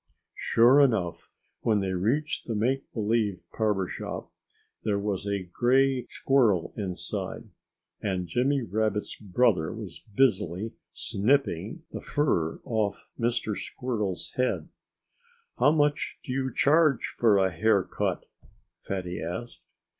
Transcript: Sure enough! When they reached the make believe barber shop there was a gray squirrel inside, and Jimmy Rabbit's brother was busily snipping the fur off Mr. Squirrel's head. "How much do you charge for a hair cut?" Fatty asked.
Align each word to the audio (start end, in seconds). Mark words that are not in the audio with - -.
Sure 0.33 0.79
enough! 0.81 1.29
When 1.61 1.79
they 1.79 1.93
reached 1.93 2.47
the 2.47 2.55
make 2.55 2.91
believe 2.91 3.39
barber 3.55 3.87
shop 3.87 4.31
there 4.83 4.97
was 4.97 5.27
a 5.27 5.43
gray 5.43 6.07
squirrel 6.09 6.73
inside, 6.75 7.51
and 8.01 8.25
Jimmy 8.27 8.63
Rabbit's 8.63 9.15
brother 9.15 9.71
was 9.71 10.01
busily 10.15 10.73
snipping 10.91 11.83
the 11.91 12.01
fur 12.01 12.61
off 12.63 13.09
Mr. 13.19 13.55
Squirrel's 13.55 14.31
head. 14.37 14.69
"How 15.59 15.71
much 15.71 16.17
do 16.23 16.31
you 16.33 16.51
charge 16.51 17.05
for 17.19 17.37
a 17.37 17.51
hair 17.51 17.83
cut?" 17.83 18.25
Fatty 18.81 19.21
asked. 19.21 19.61